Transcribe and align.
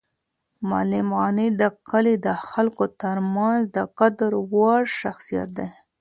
معلم 0.69 1.07
غني 1.19 1.47
د 1.61 1.63
کلي 1.89 2.15
د 2.25 2.27
خلکو 2.49 2.85
تر 3.01 3.17
منځ 3.35 3.61
د 3.75 3.77
قدر 3.99 4.31
وړ 4.53 4.81
شخصیت 5.01 5.49
دی. 5.57 5.67